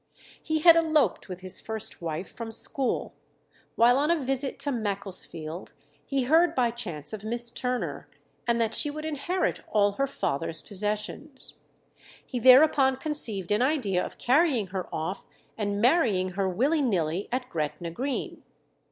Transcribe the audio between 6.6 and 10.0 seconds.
chance of Miss Turner, and that she would inherit all